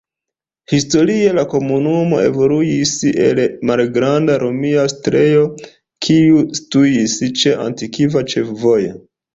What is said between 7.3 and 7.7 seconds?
ĉe